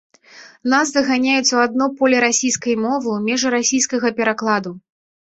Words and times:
Нас 0.71 0.93
заганяюць 0.95 1.53
у 1.59 1.61
адно 1.67 1.85
поле 2.01 2.17
расійскай 2.27 2.75
мовы, 2.89 3.07
у 3.19 3.23
межы 3.31 3.55
расійскага 3.59 4.17
перакладу. 4.23 4.79